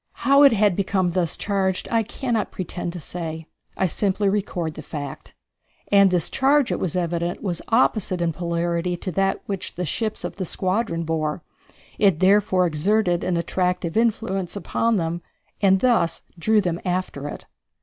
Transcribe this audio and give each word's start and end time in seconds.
How 0.25 0.41
it 0.41 0.51
had 0.51 0.75
become 0.75 1.11
thus 1.11 1.37
charged 1.37 1.87
I 1.91 2.01
cannot 2.01 2.49
pretend 2.51 2.91
to 2.93 2.99
say. 2.99 3.45
I 3.77 3.85
simply 3.85 4.29
record 4.29 4.73
the 4.73 4.81
fact. 4.81 5.35
And 5.91 6.09
this 6.09 6.27
charge, 6.31 6.71
it 6.71 6.79
was 6.79 6.95
evident, 6.95 7.43
was 7.43 7.61
opposite 7.67 8.19
in 8.19 8.33
polarity 8.33 8.97
to 8.97 9.11
that 9.11 9.43
which 9.45 9.75
the 9.75 9.85
ships 9.85 10.23
of 10.23 10.37
the 10.37 10.43
squadron 10.45 11.03
bore. 11.03 11.43
It 11.99 12.19
therefore 12.19 12.65
exerted 12.65 13.23
an 13.23 13.37
attractive 13.37 13.95
influence 13.95 14.55
upon 14.55 14.95
them 14.95 15.21
and 15.61 15.81
thus 15.81 16.23
drew 16.39 16.61
them 16.61 16.81
after 16.83 17.27
it. 17.27 17.45